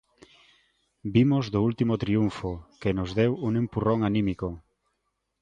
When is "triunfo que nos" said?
2.03-3.09